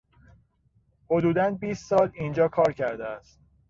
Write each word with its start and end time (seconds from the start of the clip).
حدودا 1.09 1.51
بیست 1.51 1.85
سال 1.85 2.11
اینجا 2.15 2.47
کار 2.47 2.73
کرده 2.73 3.05
است. 3.05 3.39